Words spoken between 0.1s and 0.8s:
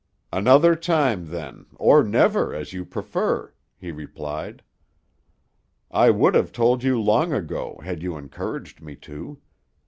"Another